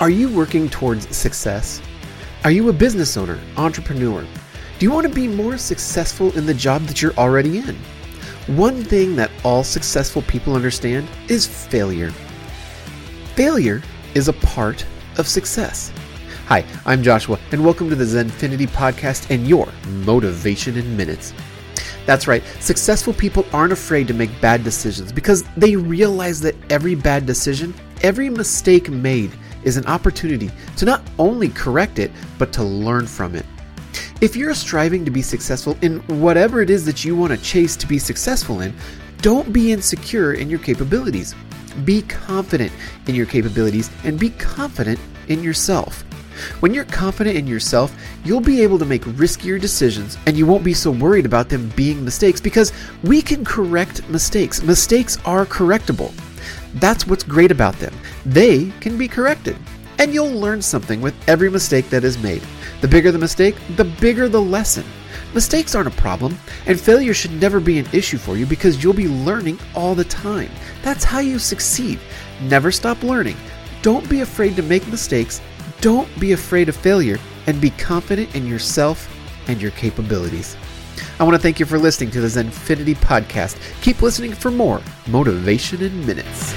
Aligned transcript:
Are 0.00 0.08
you 0.08 0.30
working 0.30 0.70
towards 0.70 1.14
success? 1.14 1.82
Are 2.44 2.50
you 2.50 2.70
a 2.70 2.72
business 2.72 3.18
owner, 3.18 3.38
entrepreneur? 3.58 4.22
Do 4.22 4.86
you 4.86 4.90
want 4.90 5.06
to 5.06 5.12
be 5.12 5.28
more 5.28 5.58
successful 5.58 6.34
in 6.38 6.46
the 6.46 6.54
job 6.54 6.84
that 6.84 7.02
you're 7.02 7.12
already 7.18 7.58
in? 7.58 7.76
One 8.46 8.82
thing 8.82 9.14
that 9.16 9.30
all 9.44 9.62
successful 9.62 10.22
people 10.22 10.56
understand 10.56 11.06
is 11.28 11.46
failure. 11.46 12.12
Failure 13.34 13.82
is 14.14 14.28
a 14.28 14.32
part 14.32 14.86
of 15.18 15.28
success. 15.28 15.92
Hi, 16.46 16.64
I'm 16.86 17.02
Joshua, 17.02 17.38
and 17.52 17.62
welcome 17.62 17.90
to 17.90 17.94
the 17.94 18.04
Zenfinity 18.04 18.68
podcast 18.68 19.28
and 19.28 19.46
your 19.46 19.68
motivation 20.06 20.78
in 20.78 20.96
minutes. 20.96 21.34
That's 22.06 22.26
right, 22.26 22.42
successful 22.58 23.12
people 23.12 23.44
aren't 23.52 23.74
afraid 23.74 24.08
to 24.08 24.14
make 24.14 24.40
bad 24.40 24.64
decisions 24.64 25.12
because 25.12 25.44
they 25.58 25.76
realize 25.76 26.40
that 26.40 26.56
every 26.72 26.94
bad 26.94 27.26
decision, 27.26 27.74
every 28.00 28.30
mistake 28.30 28.88
made, 28.88 29.32
is 29.64 29.76
an 29.76 29.86
opportunity 29.86 30.50
to 30.76 30.84
not 30.84 31.02
only 31.18 31.48
correct 31.48 31.98
it, 31.98 32.10
but 32.38 32.52
to 32.54 32.62
learn 32.62 33.06
from 33.06 33.34
it. 33.34 33.46
If 34.20 34.36
you're 34.36 34.54
striving 34.54 35.04
to 35.04 35.10
be 35.10 35.22
successful 35.22 35.76
in 35.80 36.00
whatever 36.20 36.60
it 36.60 36.70
is 36.70 36.84
that 36.84 37.04
you 37.04 37.16
want 37.16 37.32
to 37.32 37.38
chase 37.38 37.74
to 37.76 37.86
be 37.86 37.98
successful 37.98 38.60
in, 38.60 38.74
don't 39.22 39.52
be 39.52 39.72
insecure 39.72 40.34
in 40.34 40.50
your 40.50 40.58
capabilities. 40.58 41.34
Be 41.84 42.02
confident 42.02 42.72
in 43.06 43.14
your 43.14 43.26
capabilities 43.26 43.90
and 44.04 44.18
be 44.18 44.30
confident 44.30 44.98
in 45.28 45.42
yourself. 45.42 46.02
When 46.60 46.72
you're 46.74 46.84
confident 46.84 47.36
in 47.36 47.46
yourself, 47.46 47.94
you'll 48.24 48.40
be 48.40 48.62
able 48.62 48.78
to 48.78 48.84
make 48.84 49.02
riskier 49.02 49.60
decisions 49.60 50.16
and 50.26 50.36
you 50.36 50.46
won't 50.46 50.64
be 50.64 50.74
so 50.74 50.90
worried 50.90 51.26
about 51.26 51.48
them 51.48 51.70
being 51.76 52.04
mistakes 52.04 52.40
because 52.40 52.72
we 53.02 53.22
can 53.22 53.44
correct 53.44 54.08
mistakes. 54.08 54.62
Mistakes 54.62 55.18
are 55.24 55.46
correctable. 55.46 56.12
That's 56.74 57.06
what's 57.06 57.22
great 57.22 57.50
about 57.50 57.74
them. 57.78 57.94
They 58.24 58.72
can 58.80 58.96
be 58.96 59.08
corrected. 59.08 59.56
And 59.98 60.14
you'll 60.14 60.32
learn 60.32 60.62
something 60.62 61.00
with 61.00 61.14
every 61.28 61.50
mistake 61.50 61.90
that 61.90 62.04
is 62.04 62.22
made. 62.22 62.42
The 62.80 62.88
bigger 62.88 63.12
the 63.12 63.18
mistake, 63.18 63.56
the 63.76 63.84
bigger 63.84 64.28
the 64.28 64.40
lesson. 64.40 64.84
Mistakes 65.34 65.74
aren't 65.74 65.88
a 65.88 66.02
problem, 66.02 66.36
and 66.66 66.80
failure 66.80 67.14
should 67.14 67.40
never 67.40 67.60
be 67.60 67.78
an 67.78 67.88
issue 67.92 68.18
for 68.18 68.36
you 68.36 68.46
because 68.46 68.82
you'll 68.82 68.94
be 68.94 69.08
learning 69.08 69.58
all 69.74 69.94
the 69.94 70.04
time. 70.04 70.50
That's 70.82 71.04
how 71.04 71.20
you 71.20 71.38
succeed. 71.38 72.00
Never 72.42 72.72
stop 72.72 73.02
learning. 73.02 73.36
Don't 73.82 74.08
be 74.08 74.20
afraid 74.20 74.56
to 74.56 74.62
make 74.62 74.86
mistakes 74.88 75.40
don't 75.80 76.08
be 76.20 76.32
afraid 76.32 76.68
of 76.68 76.76
failure 76.76 77.18
and 77.46 77.58
be 77.58 77.70
confident 77.70 78.34
in 78.34 78.46
yourself 78.46 79.08
and 79.48 79.62
your 79.62 79.70
capabilities. 79.72 80.56
I 81.18 81.24
want 81.24 81.34
to 81.34 81.42
thank 81.42 81.60
you 81.60 81.66
for 81.66 81.78
listening 81.78 82.10
to 82.12 82.20
the 82.20 82.28
Zenfinity 82.28 82.96
podcast. 82.96 83.56
Keep 83.82 84.02
listening 84.02 84.32
for 84.32 84.50
more 84.50 84.80
motivation 85.06 85.82
in 85.82 86.06
minutes. 86.06 86.54